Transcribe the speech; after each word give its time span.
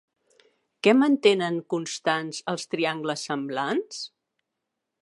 Què 0.87 0.93
mantenen 1.01 1.59
constants 1.75 2.41
els 2.55 2.67
triangles 2.73 3.29
semblants? 3.31 4.03